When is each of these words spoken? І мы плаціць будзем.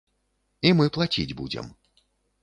І 0.69 0.71
мы 0.79 0.87
плаціць 0.95 1.33
будзем. 1.41 1.69